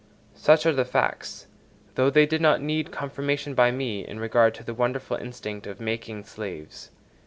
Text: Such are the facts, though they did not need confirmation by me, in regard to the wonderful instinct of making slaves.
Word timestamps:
Such 0.33 0.65
are 0.65 0.71
the 0.73 0.83
facts, 0.83 1.45
though 1.93 2.09
they 2.09 2.25
did 2.25 2.41
not 2.41 2.59
need 2.59 2.91
confirmation 2.91 3.53
by 3.53 3.69
me, 3.69 4.03
in 4.03 4.19
regard 4.19 4.55
to 4.55 4.63
the 4.63 4.73
wonderful 4.73 5.15
instinct 5.15 5.67
of 5.67 5.79
making 5.79 6.23
slaves. 6.23 6.89